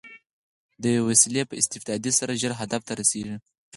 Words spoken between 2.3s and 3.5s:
ژر هدف ته رسېږي.